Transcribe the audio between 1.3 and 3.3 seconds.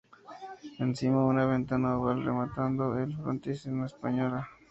ventana oval y, rematando el